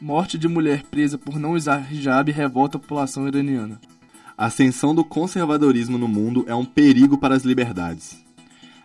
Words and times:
Morte 0.00 0.38
de 0.38 0.48
mulher 0.48 0.82
presa 0.84 1.18
por 1.18 1.38
não 1.38 1.52
usar 1.52 1.92
hijab 1.92 2.32
revolta 2.32 2.78
a 2.78 2.80
população 2.80 3.28
iraniana. 3.28 3.78
A 4.36 4.46
ascensão 4.46 4.94
do 4.94 5.04
conservadorismo 5.04 5.98
no 5.98 6.08
mundo 6.08 6.42
é 6.48 6.54
um 6.54 6.64
perigo 6.64 7.18
para 7.18 7.34
as 7.34 7.44
liberdades. 7.44 8.24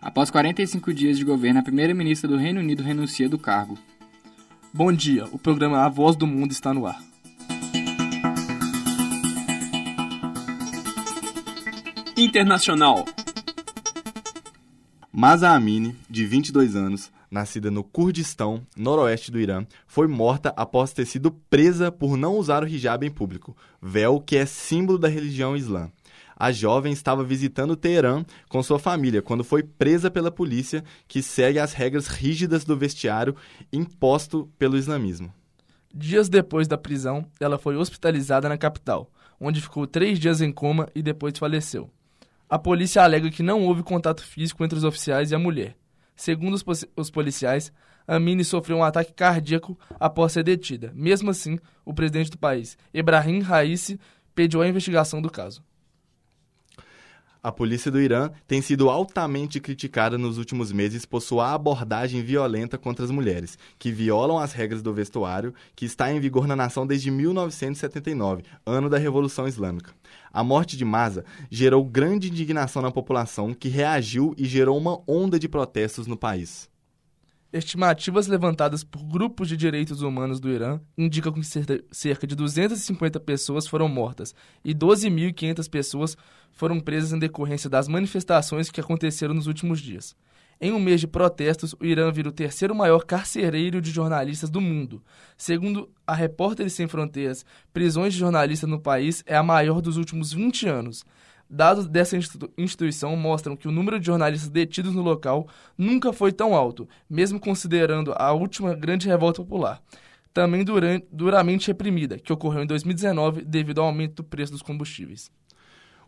Após 0.02 0.30
45 0.30 0.94
dias 0.94 1.18
de 1.18 1.24
governo, 1.24 1.62
a 1.62 1.64
primeira-ministra 1.64 2.28
do 2.28 2.36
Reino 2.36 2.60
Unido 2.60 2.84
renuncia 2.84 3.30
do 3.30 3.40
cargo. 3.40 3.78
Bom 4.74 4.92
dia, 4.92 5.24
o 5.32 5.40
programa 5.40 5.86
A 5.86 5.88
Voz 5.88 6.18
do 6.18 6.28
Mundo 6.28 6.52
está 6.52 6.74
no 6.74 6.86
ar. 6.86 7.02
Internacional. 12.18 13.06
Masa 15.14 15.52
Amini, 15.52 15.96
de 16.10 16.26
22 16.26 16.76
anos, 16.76 17.10
nascida 17.36 17.70
no 17.70 17.84
Kurdistão, 17.84 18.66
noroeste 18.78 19.30
do 19.30 19.40
Irã, 19.40 19.66
foi 19.86 20.08
morta 20.08 20.54
após 20.56 20.94
ter 20.94 21.06
sido 21.06 21.30
presa 21.30 21.92
por 21.92 22.16
não 22.16 22.38
usar 22.38 22.64
o 22.64 22.68
hijab 22.68 23.06
em 23.06 23.12
público, 23.12 23.56
véu 23.82 24.22
que 24.22 24.38
é 24.38 24.46
símbolo 24.46 24.98
da 24.98 25.10
religião 25.10 25.56
islã. 25.56 25.92
A 26.38 26.52
jovem 26.52 26.94
estava 26.94 27.26
visitando 27.26 27.76
Teherã 27.76 28.24
com 28.48 28.64
sua 28.64 28.80
família 28.80 29.22
quando 29.22 29.44
foi 29.44 29.64
presa 29.64 30.10
pela 30.10 30.32
polícia, 30.32 30.82
que 31.10 31.22
segue 31.22 31.60
as 31.60 31.74
regras 31.74 32.08
rígidas 32.08 32.64
do 32.64 32.78
vestiário 32.78 33.36
imposto 33.72 34.50
pelo 34.58 34.78
islamismo. 34.78 35.34
Dias 35.94 36.30
depois 36.30 36.70
da 36.70 36.78
prisão, 36.78 37.26
ela 37.40 37.58
foi 37.58 37.76
hospitalizada 37.76 38.48
na 38.48 38.58
capital, 38.58 39.12
onde 39.40 39.62
ficou 39.62 39.86
três 39.86 40.20
dias 40.20 40.40
em 40.40 40.52
coma 40.54 40.88
e 40.96 41.02
depois 41.02 41.38
faleceu. 41.38 41.90
A 42.50 42.58
polícia 42.58 43.04
alega 43.04 43.30
que 43.30 43.44
não 43.44 43.64
houve 43.64 43.84
contato 43.84 44.24
físico 44.24 44.64
entre 44.64 44.78
os 44.78 44.84
oficiais 44.86 45.32
e 45.32 45.36
a 45.36 45.40
mulher. 45.40 45.76
Segundo 46.16 46.56
os, 46.96 47.10
policiais, 47.10 47.72
Amine 48.08 48.46
sofreu 48.46 48.78
um 48.78 48.84
ataque 48.84 49.14
cardíaco 49.14 49.78
após 50.00 50.32
ser 50.32 50.44
detida. 50.44 50.92
Mesmo 50.96 51.30
assim, 51.30 51.60
o 51.84 51.94
presidente 51.94 52.32
do 52.32 52.38
país, 52.38 52.78
Ebrahim 52.94 53.42
Raisi, 53.42 54.00
pediu 54.34 54.62
a 54.62 54.68
investigação 54.68 55.22
do 55.22 55.30
caso. 55.30 55.64
A 57.46 57.52
polícia 57.52 57.92
do 57.92 58.02
Irã 58.02 58.32
tem 58.48 58.60
sido 58.60 58.90
altamente 58.90 59.60
criticada 59.60 60.18
nos 60.18 60.40
últimos 60.40 60.72
meses 60.72 61.06
por 61.06 61.22
sua 61.22 61.54
abordagem 61.54 62.24
violenta 62.24 62.76
contra 62.76 63.06
as 63.06 63.12
mulheres, 63.12 63.56
que 63.78 63.92
violam 63.92 64.40
as 64.40 64.52
regras 64.52 64.82
do 64.82 64.92
vestuário, 64.92 65.54
que 65.76 65.86
está 65.86 66.12
em 66.12 66.20
vigor 66.20 66.48
na 66.48 66.56
nação 66.56 66.88
desde 66.88 67.12
1979, 67.12 68.42
ano 68.66 68.90
da 68.90 68.98
Revolução 68.98 69.48
Islâmica. 69.48 69.94
A 70.34 70.44
morte 70.44 70.76
de 70.76 70.84
Masa 70.84 71.24
gerou 71.52 71.86
grande 71.86 72.32
indignação 72.32 72.82
na 72.82 72.90
população, 72.90 73.54
que 73.54 73.70
reagiu 73.70 74.34
e 74.40 74.46
gerou 74.46 74.76
uma 74.76 75.00
onda 75.08 75.38
de 75.38 75.48
protestos 75.48 76.08
no 76.08 76.18
país. 76.18 76.68
Estimativas 77.54 78.28
levantadas 78.28 78.84
por 78.84 79.04
grupos 79.04 79.48
de 79.48 79.56
direitos 79.56 80.02
humanos 80.02 80.40
do 80.40 80.50
Irã 80.50 80.80
indicam 80.98 81.32
que 81.32 81.44
cerca 81.92 82.28
de 82.28 82.36
250 82.36 83.20
pessoas 83.20 83.66
foram 83.66 83.88
mortas 83.88 84.36
e 84.64 84.74
12.500 84.74 85.70
pessoas 85.70 86.18
foram 86.52 86.80
presas 86.80 87.14
em 87.14 87.20
decorrência 87.20 87.70
das 87.70 87.88
manifestações 87.88 88.70
que 88.70 88.82
aconteceram 88.82 89.34
nos 89.34 89.48
últimos 89.48 89.80
dias. 89.80 90.16
Em 90.60 90.72
um 90.72 90.80
mês 90.80 91.02
de 91.02 91.08
protestos, 91.08 91.76
o 91.80 91.86
Irã 91.86 92.12
vira 92.12 92.30
o 92.30 92.32
terceiro 92.32 92.74
maior 92.74 93.04
carcereiro 93.04 93.82
de 93.82 93.92
jornalistas 93.92 94.50
do 94.50 94.62
mundo. 94.62 95.04
Segundo 95.38 95.90
a 96.08 96.16
Repórteres 96.16 96.74
Sem 96.74 96.88
Fronteiras, 96.88 97.46
prisões 97.74 98.14
de 98.14 98.20
jornalistas 98.20 98.70
no 98.70 98.80
país 98.80 99.22
é 99.26 99.36
a 99.36 99.44
maior 99.44 99.82
dos 99.82 99.98
últimos 99.98 100.32
20 100.32 100.68
anos. 100.68 101.04
Dados 101.50 101.88
dessa 101.88 102.18
instituição 102.58 103.16
mostram 103.16 103.56
que 103.56 103.68
o 103.68 103.72
número 103.72 104.00
de 104.00 104.06
jornalistas 104.08 104.50
detidos 104.50 104.96
no 104.96 105.02
local 105.02 105.48
nunca 105.78 106.12
foi 106.12 106.32
tão 106.32 106.56
alto, 106.56 106.88
mesmo 107.10 107.40
considerando 107.40 108.14
a 108.18 108.34
última 108.34 108.74
grande 108.74 109.08
revolta 109.08 109.44
popular, 109.44 109.82
também 110.34 110.66
duramente 111.12 111.68
reprimida, 111.68 112.18
que 112.18 112.34
ocorreu 112.34 112.64
em 112.64 112.68
2019 112.68 113.46
devido 113.46 113.80
ao 113.80 113.88
aumento 113.88 114.16
do 114.16 114.24
preço 114.24 114.52
dos 114.52 114.62
combustíveis. 114.62 115.32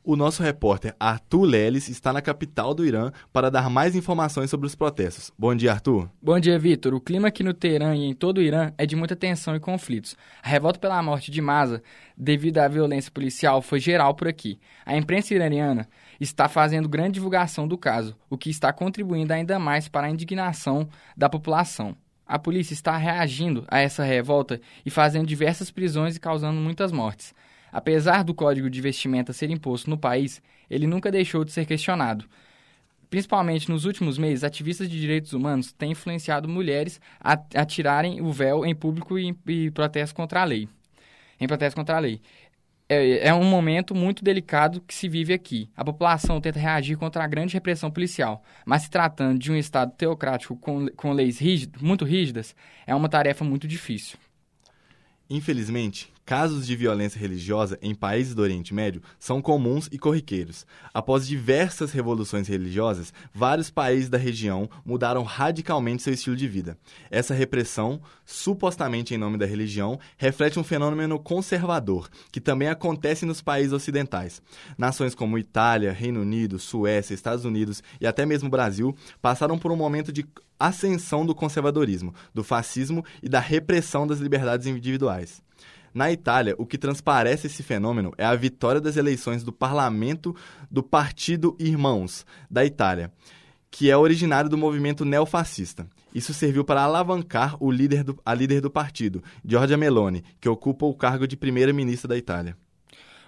O 0.09 0.16
nosso 0.16 0.41
repórter 0.41 0.95
Arthur 0.97 1.44
Leles 1.44 1.90
está 1.90 2.13
na 2.13 2.22
capital 2.22 2.73
do 2.73 2.85
Irã 2.85 3.12
para 3.34 3.51
dar 3.51 3.69
mais 3.69 3.94
informações 3.94 4.50
sobre 4.50 4.66
os 4.66 4.73
protestos. 4.73 5.34
Bom 5.38 5.53
dia, 5.53 5.73
Arthur. 5.73 6.09
Bom 6.22 6.40
dia, 6.40 6.57
Vitor. 6.57 6.94
O 6.94 7.01
clima 7.01 7.28
aqui 7.28 7.44
no 7.44 7.53
Teherã 7.53 7.94
e 7.94 8.06
em 8.06 8.13
todo 8.13 8.38
o 8.38 8.41
Irã 8.41 8.72
é 8.78 8.85
de 8.85 8.96
muita 8.96 9.17
tensão 9.17 9.53
e 9.53 9.59
conflitos. 9.59 10.16
A 10.41 10.47
revolta 10.47 10.79
pela 10.79 11.03
morte 11.03 11.29
de 11.29 11.41
Masa, 11.41 11.84
devido 12.17 12.59
à 12.59 12.69
violência 12.69 13.12
policial, 13.12 13.62
foi 13.62 13.81
geral 13.81 14.16
por 14.16 14.29
aqui. 14.29 14.57
A 14.85 14.96
imprensa 14.96 15.34
iraniana 15.34 15.90
está 16.22 16.47
fazendo 16.47 16.88
grande 16.88 17.16
divulgação 17.16 17.67
do 17.67 17.78
caso, 17.78 18.16
o 18.29 18.38
que 18.38 18.50
está 18.50 18.72
contribuindo 18.72 19.34
ainda 19.34 19.59
mais 19.59 19.90
para 19.90 20.07
a 20.07 20.09
indignação 20.09 20.88
da 21.17 21.28
população. 21.28 21.97
A 22.25 22.40
polícia 22.40 22.73
está 22.73 22.96
reagindo 22.96 23.66
a 23.67 23.81
essa 23.81 24.06
revolta 24.06 24.62
e 24.85 24.90
fazendo 24.90 25.28
diversas 25.28 25.69
prisões 25.69 26.16
e 26.16 26.19
causando 26.22 26.62
muitas 26.62 26.94
mortes. 26.94 27.34
Apesar 27.77 28.23
do 28.23 28.33
código 28.33 28.71
de 28.71 28.81
vestimenta 28.81 29.31
ser 29.31 29.51
imposto 29.51 29.88
no 29.88 29.99
país, 29.99 30.41
ele 30.67 30.88
nunca 30.88 31.11
deixou 31.11 31.45
de 31.45 31.51
ser 31.51 31.63
questionado. 31.67 32.25
Principalmente 33.07 33.69
nos 33.69 33.85
últimos 33.85 34.17
meses, 34.17 34.43
ativistas 34.43 34.89
de 34.89 34.99
direitos 34.99 35.31
humanos 35.31 35.73
têm 35.73 35.91
influenciado 35.91 36.49
mulheres 36.49 36.99
a, 37.19 37.37
tirarem 37.63 38.19
o 38.19 38.31
véu 38.31 38.66
em 38.66 38.73
público 38.73 39.19
e, 39.19 39.31
e 39.45 39.69
protesto 39.69 40.16
contra 40.16 40.41
a 40.41 40.43
lei. 40.43 40.67
Em 41.39 41.45
protesto 41.45 41.75
contra 41.75 41.97
a 41.97 41.99
lei. 41.99 42.19
É, 42.89 43.27
é, 43.27 43.33
um 43.35 43.43
momento 43.43 43.93
muito 43.93 44.23
delicado 44.23 44.81
que 44.81 44.95
se 44.95 45.07
vive 45.07 45.31
aqui. 45.31 45.69
A 45.77 45.85
população 45.85 46.41
tenta 46.41 46.59
reagir 46.59 46.97
contra 46.97 47.23
a 47.23 47.27
grande 47.27 47.53
repressão 47.53 47.91
policial, 47.91 48.43
mas 48.66 48.81
se 48.81 48.89
tratando 48.89 49.37
de 49.37 49.51
um 49.51 49.55
Estado 49.55 49.91
teocrático 49.95 50.55
com, 50.55 50.87
com 50.95 51.13
leis 51.13 51.37
rígidas, 51.37 51.79
muito 51.79 52.03
rígidas, 52.03 52.55
é 52.87 52.95
uma 52.95 53.07
tarefa 53.07 53.45
muito 53.45 53.67
difícil. 53.67 54.17
Infelizmente, 55.29 56.11
casos 56.27 56.67
de 56.67 56.75
violência 56.75 57.17
religiosa 57.17 57.79
em 57.81 57.95
países 57.95 58.35
do 58.35 58.41
Oriente 58.41 58.73
Médio 58.73 59.01
são 59.17 59.41
comuns 59.41 59.88
e 59.93 59.97
corriqueiros. 59.97 60.67
Após 60.93 61.25
diversas 61.25 61.93
revoluções 61.93 62.49
religiosas, 62.49 63.13
vários 63.33 63.69
países 63.69 64.09
da 64.09 64.17
região 64.17 64.69
mudaram 64.85 65.23
radicalmente 65.23 66.03
seu 66.03 66.13
estilo 66.13 66.35
de 66.35 66.45
vida. 66.45 66.77
Essa 67.09 67.33
repressão, 67.33 68.01
supostamente 68.25 69.16
em 69.16 69.17
nome 69.17 69.37
da 69.37 69.45
religião, 69.45 69.97
reflete 70.17 70.59
um 70.59 70.66
fenômeno 70.66 71.17
conservador, 71.17 72.09
que 72.29 72.41
também 72.41 72.67
acontece 72.67 73.25
nos 73.25 73.41
países 73.41 73.71
ocidentais. 73.71 74.41
Nações 74.77 75.16
como 75.16 75.39
Itália, 75.39 75.93
Reino 75.93 76.19
Unido, 76.19 76.59
Suécia, 76.59 77.13
Estados 77.13 77.45
Unidos 77.45 77.81
e 78.01 78.05
até 78.05 78.25
mesmo 78.25 78.49
Brasil 78.49 78.93
passaram 79.21 79.57
por 79.57 79.71
um 79.71 79.77
momento 79.77 80.11
de 80.11 80.27
ascensão 80.59 81.25
do 81.25 81.33
conservadorismo, 81.33 82.13
do 82.33 82.43
fascismo 82.43 83.05
e 83.23 83.29
da 83.29 83.39
repressão 83.39 84.05
das 84.05 84.19
liberdades 84.19 84.67
individuais. 84.67 85.47
Na 85.97 86.12
Itália, 86.12 86.53
o 86.59 86.66
que 86.68 86.78
transparece 86.78 87.47
esse 87.47 87.63
fenômeno 87.63 88.13
é 88.19 88.24
a 88.24 88.35
vitória 88.35 88.80
das 88.80 88.97
eleições 88.97 89.44
do 89.44 89.52
parlamento 89.52 90.35
do 90.69 90.84
Partido 90.84 91.58
Irmãos 91.59 92.24
da 92.52 92.63
Itália, 92.63 93.12
que 93.72 93.90
é 93.90 93.97
originário 93.97 94.47
do 94.47 94.59
movimento 94.59 95.03
neofascista. 95.03 95.88
Isso 96.13 96.35
serviu 96.35 96.63
para 96.63 96.84
alavancar 96.84 97.58
o 97.59 97.72
líder 97.72 98.03
do, 98.03 98.22
a 98.24 98.31
líder 98.35 98.62
do 98.62 98.69
partido, 98.69 99.24
Giorgia 99.44 99.75
Meloni, 99.75 100.24
que 100.40 100.47
ocupa 100.47 100.85
o 100.85 100.94
cargo 100.94 101.28
de 101.28 101.35
primeira-ministra 101.35 102.09
da 102.09 102.16
Itália. 102.16 102.56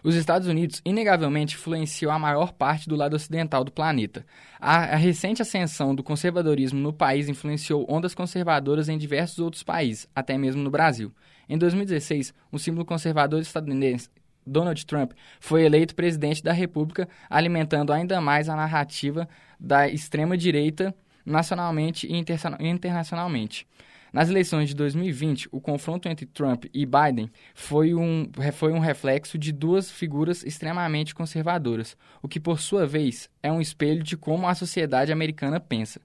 Os 0.04 0.14
Estados 0.14 0.48
Unidos, 0.48 0.80
inegavelmente, 0.86 1.56
influenciou 1.56 2.12
a 2.12 2.20
maior 2.20 2.54
parte 2.54 2.88
do 2.88 2.96
lado 2.96 3.16
ocidental 3.16 3.64
do 3.64 3.72
planeta. 3.72 4.24
A, 4.60 4.94
a, 4.94 4.96
recente 4.96 5.42
ascensão 5.42 5.96
do 5.96 6.04
conservadorismo 6.04 6.80
no 6.80 6.94
país 6.94 7.28
influenciou 7.28 7.88
ondas 7.90 8.14
conservadoras 8.14 8.90
em 8.90 8.98
diversos 8.98 9.40
outros 9.40 9.64
países, 9.64 10.08
até 10.16 10.38
mesmo 10.38 10.62
no 10.62 10.70
Brasil. 10.70 11.12
Em 11.50 11.58
2016, 11.58 12.32
o 12.52 12.60
símbolo 12.60 12.86
conservador 12.86 13.42
estadunidense 13.42 14.08
Donald 14.46 14.86
Trump 14.86 15.14
foi 15.40 15.64
eleito 15.64 15.96
presidente 15.96 16.44
da 16.44 16.54
República, 16.54 17.10
alimentando 17.30 17.92
ainda 17.92 18.22
mais 18.22 18.48
a 18.48 18.56
narrativa 18.56 19.28
da 19.60 19.90
extrema-direita 19.90 20.96
nacionalmente 21.26 22.08
e 22.08 22.16
internacionalmente. 22.60 23.68
Nas 24.12 24.30
eleições 24.30 24.70
de 24.70 24.76
2020, 24.76 25.50
o 25.52 25.62
confronto 25.62 26.08
entre 26.08 26.26
Trump 26.26 26.66
e 26.74 26.86
Biden 26.86 27.30
foi 27.54 27.94
um, 27.94 28.30
foi 28.54 28.72
um 28.72 28.80
reflexo 28.80 29.38
de 29.38 29.52
duas 29.52 29.92
figuras 29.92 30.44
extremamente 30.44 31.14
conservadoras, 31.14 31.96
o 32.22 32.28
que, 32.28 32.40
por 32.40 32.60
sua 32.60 32.88
vez, 32.88 33.30
é 33.44 33.52
um 33.52 33.62
espelho 33.62 34.02
de 34.02 34.18
como 34.18 34.48
a 34.48 34.56
sociedade 34.56 35.12
americana 35.12 35.60
pensa. 35.60 36.02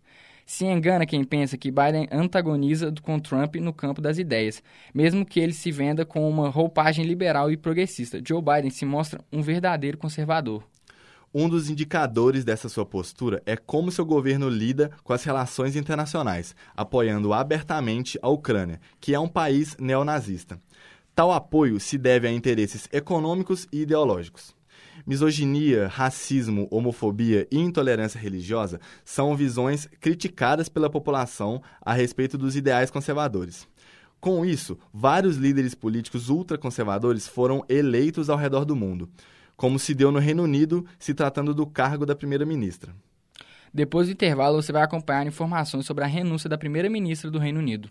Se 0.46 0.66
engana 0.66 1.06
quem 1.06 1.24
pensa 1.24 1.56
que 1.56 1.70
Biden 1.70 2.06
antagoniza 2.12 2.92
com 3.02 3.18
Trump 3.18 3.56
no 3.56 3.72
campo 3.72 4.00
das 4.00 4.18
ideias, 4.18 4.62
mesmo 4.92 5.24
que 5.24 5.40
ele 5.40 5.54
se 5.54 5.72
venda 5.72 6.04
com 6.04 6.28
uma 6.28 6.50
roupagem 6.50 7.04
liberal 7.04 7.50
e 7.50 7.56
progressista. 7.56 8.20
Joe 8.26 8.42
Biden 8.42 8.70
se 8.70 8.84
mostra 8.84 9.20
um 9.32 9.40
verdadeiro 9.40 9.96
conservador. 9.96 10.62
Um 11.36 11.48
dos 11.48 11.68
indicadores 11.68 12.44
dessa 12.44 12.68
sua 12.68 12.86
postura 12.86 13.42
é 13.44 13.56
como 13.56 13.90
seu 13.90 14.04
governo 14.04 14.48
lida 14.48 14.92
com 15.02 15.12
as 15.12 15.24
relações 15.24 15.74
internacionais, 15.74 16.54
apoiando 16.76 17.32
abertamente 17.32 18.16
a 18.22 18.28
Ucrânia, 18.28 18.80
que 19.00 19.14
é 19.14 19.18
um 19.18 19.26
país 19.26 19.76
neonazista. 19.78 20.60
Tal 21.12 21.32
apoio 21.32 21.80
se 21.80 21.98
deve 21.98 22.28
a 22.28 22.32
interesses 22.32 22.88
econômicos 22.92 23.66
e 23.72 23.80
ideológicos. 23.80 24.54
Misoginia, 25.06 25.86
racismo, 25.88 26.66
homofobia 26.70 27.46
e 27.50 27.58
intolerância 27.58 28.18
religiosa 28.18 28.80
são 29.04 29.36
visões 29.36 29.88
criticadas 30.00 30.68
pela 30.68 30.90
população 30.90 31.62
a 31.80 31.92
respeito 31.92 32.38
dos 32.38 32.56
ideais 32.56 32.90
conservadores. 32.90 33.68
Com 34.20 34.44
isso, 34.44 34.78
vários 34.92 35.36
líderes 35.36 35.74
políticos 35.74 36.30
ultraconservadores 36.30 37.28
foram 37.28 37.62
eleitos 37.68 38.30
ao 38.30 38.38
redor 38.38 38.64
do 38.64 38.74
mundo, 38.74 39.10
como 39.56 39.78
se 39.78 39.94
deu 39.94 40.10
no 40.10 40.18
Reino 40.18 40.42
Unido, 40.42 40.86
se 40.98 41.12
tratando 41.12 41.54
do 41.54 41.66
cargo 41.66 42.06
da 42.06 42.16
primeira-ministra. 42.16 42.94
Depois 43.72 44.06
do 44.06 44.12
intervalo, 44.12 44.62
você 44.62 44.72
vai 44.72 44.82
acompanhar 44.82 45.26
informações 45.26 45.84
sobre 45.84 46.04
a 46.04 46.06
renúncia 46.06 46.48
da 46.48 46.56
primeira-ministra 46.56 47.30
do 47.30 47.38
Reino 47.38 47.58
Unido. 47.58 47.90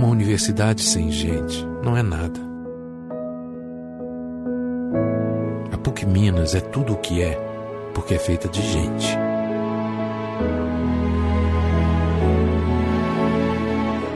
Uma 0.00 0.08
universidade 0.08 0.82
sem 0.82 1.12
gente 1.12 1.62
não 1.84 1.94
é 1.94 2.02
nada. 2.02 2.40
A 5.70 5.76
PUC 5.76 6.06
Minas 6.06 6.54
é 6.54 6.60
tudo 6.60 6.94
o 6.94 6.96
que 6.96 7.22
é, 7.22 7.38
porque 7.92 8.14
é 8.14 8.18
feita 8.18 8.48
de 8.48 8.62
gente. 8.62 9.18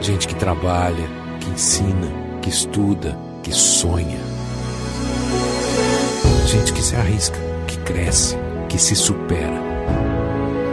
Gente 0.01 0.27
que 0.27 0.35
trabalha, 0.37 1.07
que 1.39 1.51
ensina, 1.51 2.09
que 2.41 2.49
estuda, 2.49 3.15
que 3.43 3.53
sonha. 3.53 4.21
Gente 6.47 6.73
que 6.73 6.81
se 6.81 6.97
arrisca, 6.97 7.39
que 7.67 7.77
cresce, 7.81 8.39
que 8.71 8.79
se 8.79 8.97
supera. 8.97 9.61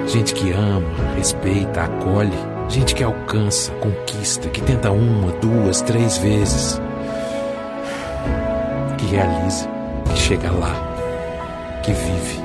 Gente 0.07 0.33
que 0.33 0.53
ama, 0.53 0.87
respeita, 1.17 1.81
acolhe. 1.81 2.50
Gente 2.71 2.95
que 2.95 3.03
alcança, 3.03 3.69
conquista, 3.73 4.47
que 4.47 4.61
tenta 4.61 4.91
uma, 4.91 5.29
duas, 5.33 5.81
três 5.81 6.17
vezes. 6.17 6.79
Que 8.97 9.07
realiza, 9.07 9.67
que 10.05 10.17
chega 10.17 10.49
lá, 10.49 10.73
que 11.83 11.91
vive. 11.91 12.39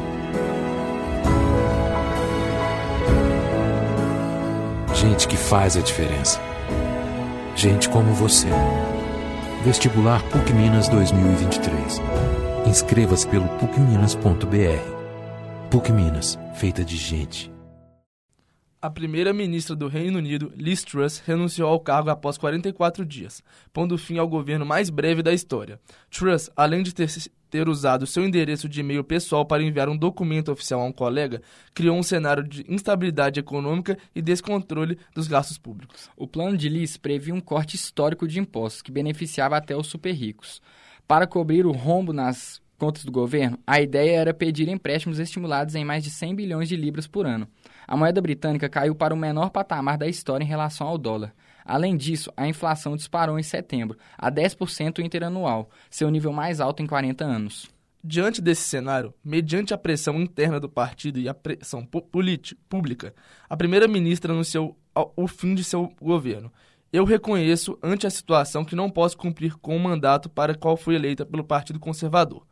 Gente 4.97 5.29
que 5.29 5.37
faz 5.37 5.77
a 5.77 5.81
diferença. 5.81 6.41
Gente 7.55 7.89
como 7.89 8.13
você. 8.13 8.49
Vestibular 9.65 10.21
PUC 10.25 10.53
Minas 10.53 10.89
2023. 10.89 12.03
Inscreva-se 12.67 13.29
pelo 13.29 13.47
pucminas.br. 13.61 14.81
PUC 15.71 15.93
Minas, 15.93 16.37
feita 16.55 16.85
de 16.85 16.97
gente. 16.97 17.56
A 18.87 18.91
primeira-ministra 18.91 19.75
do 19.75 19.89
Reino 19.89 20.19
Unido, 20.19 20.53
Liz 20.55 20.85
Truss, 20.85 21.19
renunciou 21.19 21.69
ao 21.69 21.81
cargo 21.81 22.09
após 22.09 22.39
44 22.39 23.05
dias, 23.05 23.43
pondo 23.73 23.99
fim 23.99 24.17
ao 24.17 24.29
governo 24.29 24.65
mais 24.65 24.91
breve 24.91 25.25
da 25.25 25.33
história. 25.35 25.81
Truss, 26.09 26.49
além 26.55 26.85
de 26.85 26.95
ter, 26.95 27.09
ter 27.51 27.69
usado 27.69 28.07
seu 28.07 28.25
endereço 28.25 28.69
de 28.69 28.79
e-mail 28.79 29.03
pessoal 29.03 29.45
para 29.45 29.61
enviar 29.61 29.89
um 29.89 29.97
documento 29.97 30.53
oficial 30.53 30.83
a 30.83 30.85
um 30.85 30.93
colega, 30.93 31.43
criou 31.75 31.99
um 31.99 32.03
cenário 32.05 32.45
de 32.45 32.65
instabilidade 32.69 33.41
econômica 33.41 33.99
e 34.15 34.23
descontrole 34.23 34.97
dos 35.13 35.27
gastos 35.27 35.59
públicos. 35.59 36.09
O 36.17 36.29
plano 36.29 36.57
de 36.57 36.69
Liz 36.69 36.97
previa 36.97 37.35
um 37.35 37.41
corte 37.41 37.75
histórico 37.75 38.29
de 38.29 38.39
impostos 38.39 38.83
que 38.83 38.93
beneficiava 38.93 39.57
até 39.57 39.77
os 39.77 39.89
super 39.89 40.13
ricos. 40.13 40.63
Para 41.09 41.27
cobrir 41.27 41.67
o 41.67 41.73
rombo 41.73 42.13
nas 42.13 42.63
contas 42.77 43.05
do 43.05 43.13
governo, 43.13 43.59
a 43.67 43.81
ideia 43.81 44.17
era 44.17 44.35
pedir 44.35 44.69
empréstimos 44.69 45.19
estimulados 45.19 45.75
em 45.75 45.85
mais 45.85 46.05
de 46.05 46.11
100 46.11 46.35
bilhões 46.35 46.69
de 46.69 46.77
libras 46.77 47.07
por 47.07 47.27
ano. 47.27 47.49
A 47.87 47.97
moeda 47.97 48.21
britânica 48.21 48.69
caiu 48.69 48.95
para 48.95 49.15
o 49.15 49.17
menor 49.17 49.51
patamar 49.51 49.99
da 49.99 50.07
história 50.07 50.45
em 50.45 50.49
relação 50.49 50.87
ao 50.87 50.99
dólar. 50.99 51.35
Além 51.65 51.97
disso, 51.97 52.33
a 52.37 52.47
inflação 52.47 52.97
disparou 52.97 53.39
em 53.39 53.43
setembro, 53.43 53.99
a 54.17 54.31
10% 54.31 55.05
interanual, 55.05 55.69
seu 55.91 56.11
nível 56.11 56.33
mais 56.33 56.61
alto 56.61 56.83
em 56.83 56.87
40 56.87 57.25
anos. 57.25 57.69
Diante 58.05 58.41
desse 58.41 58.63
cenário, 58.63 59.13
mediante 59.25 59.75
a 59.75 59.79
pressão 59.79 60.21
interna 60.21 60.61
do 60.61 60.69
partido 60.69 61.19
e 61.19 61.29
a 61.29 61.35
pressão 61.35 61.85
pública, 62.69 63.13
a 63.49 63.57
primeira-ministra 63.57 64.33
anunciou 64.33 64.79
o 65.17 65.27
fim 65.27 65.57
de 65.57 65.65
seu 65.65 65.93
governo. 66.01 66.53
Eu 66.93 67.05
reconheço 67.05 67.77
ante 67.83 68.07
a 68.07 68.11
situação 68.11 68.65
que 68.65 68.77
não 68.77 68.89
posso 68.89 69.19
cumprir 69.19 69.57
com 69.57 69.77
o 69.77 69.81
mandato 69.81 70.31
para 70.31 70.55
qual 70.55 70.77
fui 70.77 70.95
eleita 70.95 71.27
pelo 71.27 71.43
Partido 71.43 71.81
Conservador. 71.81 72.47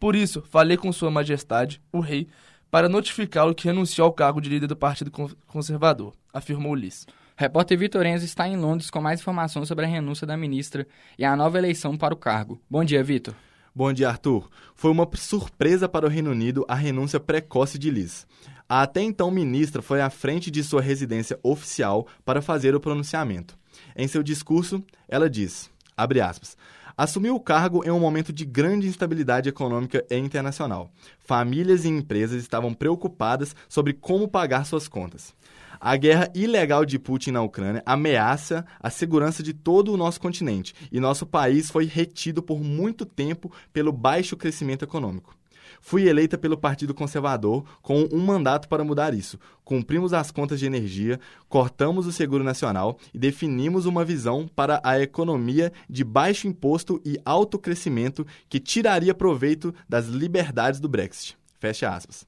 Por 0.00 0.16
isso, 0.16 0.42
falei 0.48 0.78
com 0.78 0.90
Sua 0.90 1.10
Majestade, 1.10 1.78
o 1.92 2.00
Rei, 2.00 2.26
para 2.70 2.88
notificá-lo 2.88 3.54
que 3.54 3.66
renunciou 3.66 4.06
ao 4.06 4.12
cargo 4.14 4.40
de 4.40 4.48
líder 4.48 4.66
do 4.66 4.74
Partido 4.74 5.12
Conservador, 5.46 6.14
afirmou 6.32 6.74
Liz. 6.74 7.06
Repórter 7.36 7.78
Vitor 7.78 8.06
Enzo 8.06 8.24
está 8.24 8.48
em 8.48 8.56
Londres 8.56 8.90
com 8.90 8.98
mais 9.02 9.20
informações 9.20 9.68
sobre 9.68 9.84
a 9.84 9.88
renúncia 9.88 10.26
da 10.26 10.38
ministra 10.38 10.86
e 11.18 11.24
a 11.24 11.36
nova 11.36 11.58
eleição 11.58 11.98
para 11.98 12.14
o 12.14 12.16
cargo. 12.16 12.58
Bom 12.68 12.82
dia, 12.82 13.04
Vitor. 13.04 13.34
Bom 13.74 13.92
dia, 13.92 14.08
Arthur. 14.08 14.48
Foi 14.74 14.90
uma 14.90 15.06
surpresa 15.16 15.86
para 15.86 16.06
o 16.06 16.08
Reino 16.08 16.30
Unido 16.30 16.64
a 16.66 16.74
renúncia 16.74 17.20
precoce 17.20 17.78
de 17.78 17.90
Liz. 17.90 18.26
A 18.66 18.80
até 18.80 19.02
então 19.02 19.30
ministra 19.30 19.82
foi 19.82 20.00
à 20.00 20.08
frente 20.08 20.50
de 20.50 20.64
sua 20.64 20.80
residência 20.80 21.38
oficial 21.42 22.06
para 22.24 22.40
fazer 22.40 22.74
o 22.74 22.80
pronunciamento. 22.80 23.54
Em 23.94 24.08
seu 24.08 24.22
discurso, 24.22 24.82
ela 25.06 25.28
diz, 25.28 25.70
aspas, 25.96 26.56
assumiu 27.00 27.34
o 27.34 27.40
cargo 27.40 27.82
em 27.82 27.90
um 27.90 27.98
momento 27.98 28.30
de 28.30 28.44
grande 28.44 28.86
instabilidade 28.86 29.48
econômica 29.48 30.04
e 30.10 30.18
internacional. 30.18 30.92
Famílias 31.18 31.86
e 31.86 31.88
empresas 31.88 32.42
estavam 32.42 32.74
preocupadas 32.74 33.56
sobre 33.70 33.94
como 33.94 34.28
pagar 34.28 34.66
suas 34.66 34.86
contas. 34.86 35.34
A 35.80 35.96
guerra 35.96 36.30
ilegal 36.34 36.84
de 36.84 36.98
Putin 36.98 37.30
na 37.30 37.40
Ucrânia 37.40 37.82
ameaça 37.86 38.66
a 38.78 38.90
segurança 38.90 39.42
de 39.42 39.54
todo 39.54 39.94
o 39.94 39.96
nosso 39.96 40.20
continente 40.20 40.74
e 40.92 41.00
nosso 41.00 41.24
país 41.24 41.70
foi 41.70 41.86
retido 41.86 42.42
por 42.42 42.60
muito 42.60 43.06
tempo 43.06 43.50
pelo 43.72 43.92
baixo 43.92 44.36
crescimento 44.36 44.84
econômico. 44.84 45.39
Fui 45.80 46.08
eleita 46.08 46.38
pelo 46.38 46.56
Partido 46.56 46.94
Conservador 46.94 47.64
com 47.82 48.08
um 48.12 48.18
mandato 48.18 48.68
para 48.68 48.84
mudar 48.84 49.14
isso. 49.14 49.38
Cumprimos 49.64 50.12
as 50.12 50.30
contas 50.30 50.58
de 50.58 50.66
energia, 50.66 51.20
cortamos 51.48 52.06
o 52.06 52.12
seguro 52.12 52.42
nacional 52.42 52.98
e 53.14 53.18
definimos 53.18 53.86
uma 53.86 54.04
visão 54.04 54.48
para 54.54 54.80
a 54.82 55.00
economia 55.00 55.72
de 55.88 56.02
baixo 56.02 56.46
imposto 56.46 57.00
e 57.04 57.18
alto 57.24 57.58
crescimento 57.58 58.26
que 58.48 58.58
tiraria 58.58 59.14
proveito 59.14 59.74
das 59.88 60.06
liberdades 60.06 60.80
do 60.80 60.88
Brexit. 60.88 61.36
Fecha 61.58 61.88
aspas. 61.88 62.26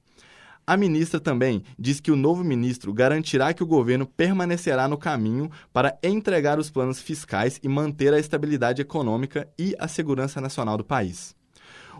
A 0.65 0.77
ministra 0.77 1.19
também 1.19 1.61
diz 1.77 1.99
que 1.99 2.09
o 2.09 2.15
novo 2.15 2.41
ministro 2.41 2.93
garantirá 2.93 3.53
que 3.53 3.61
o 3.61 3.67
governo 3.67 4.05
permanecerá 4.05 4.87
no 4.87 4.97
caminho 4.97 5.51
para 5.73 5.97
entregar 6.01 6.57
os 6.57 6.69
planos 6.69 7.01
fiscais 7.01 7.59
e 7.61 7.67
manter 7.67 8.13
a 8.13 8.19
estabilidade 8.19 8.81
econômica 8.81 9.45
e 9.59 9.75
a 9.77 9.89
segurança 9.89 10.39
nacional 10.39 10.77
do 10.77 10.85
país. 10.85 11.35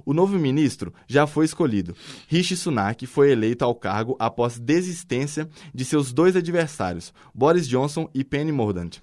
O 0.05 0.13
novo 0.13 0.37
ministro 0.37 0.93
já 1.07 1.25
foi 1.25 1.45
escolhido. 1.45 1.95
Rishi 2.27 2.55
Sunak 2.55 3.05
foi 3.05 3.31
eleito 3.31 3.63
ao 3.63 3.75
cargo 3.75 4.15
após 4.19 4.59
desistência 4.59 5.49
de 5.73 5.85
seus 5.85 6.11
dois 6.11 6.35
adversários, 6.35 7.13
Boris 7.33 7.67
Johnson 7.67 8.09
e 8.13 8.23
Penny 8.23 8.51
Mordaunt. 8.51 8.99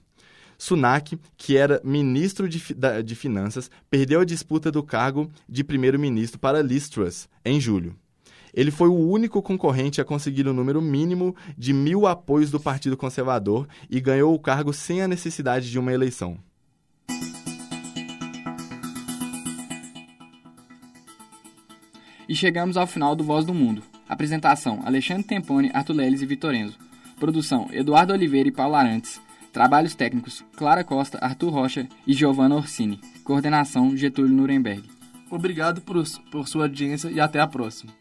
Sunak, 0.58 1.18
que 1.38 1.56
era 1.56 1.80
ministro 1.82 2.46
de, 2.46 2.62
de 3.02 3.14
Finanças, 3.14 3.70
perdeu 3.88 4.20
a 4.20 4.26
disputa 4.26 4.70
do 4.70 4.82
cargo 4.82 5.30
de 5.48 5.64
primeiro-ministro 5.64 6.38
para 6.38 6.60
Liz 6.60 6.88
Truss, 6.88 7.28
em 7.42 7.58
julho. 7.58 7.96
Ele 8.52 8.70
foi 8.70 8.88
o 8.88 9.08
único 9.08 9.40
concorrente 9.40 10.00
a 10.00 10.04
conseguir 10.04 10.46
o 10.46 10.52
número 10.52 10.82
mínimo 10.82 11.34
de 11.56 11.72
mil 11.72 12.06
apoios 12.06 12.50
do 12.50 12.60
Partido 12.60 12.96
Conservador 12.96 13.66
e 13.88 14.00
ganhou 14.00 14.34
o 14.34 14.38
cargo 14.38 14.72
sem 14.72 15.00
a 15.00 15.08
necessidade 15.08 15.70
de 15.70 15.78
uma 15.78 15.92
eleição. 15.92 16.36
E 22.30 22.36
chegamos 22.36 22.76
ao 22.76 22.86
final 22.86 23.16
do 23.16 23.24
Voz 23.24 23.44
do 23.44 23.52
Mundo. 23.52 23.82
Apresentação: 24.08 24.82
Alexandre 24.84 25.24
Tempone, 25.24 25.72
Arthur 25.74 25.94
Leles 25.94 26.22
e 26.22 26.26
Vitorenzo. 26.26 26.78
Produção: 27.18 27.68
Eduardo 27.72 28.12
Oliveira 28.12 28.48
e 28.48 28.52
Paulo 28.52 28.76
Arantes. 28.76 29.20
Trabalhos 29.52 29.96
técnicos: 29.96 30.44
Clara 30.56 30.84
Costa, 30.84 31.18
Arthur 31.20 31.50
Rocha 31.50 31.88
e 32.06 32.12
Giovanna 32.12 32.54
Orsini. 32.54 33.00
Coordenação: 33.24 33.96
Getúlio 33.96 34.32
Nuremberg. 34.32 34.88
Obrigado 35.28 35.80
por, 35.80 36.00
por 36.30 36.46
sua 36.46 36.66
audiência 36.66 37.08
e 37.08 37.18
até 37.18 37.40
a 37.40 37.48
próxima. 37.48 37.92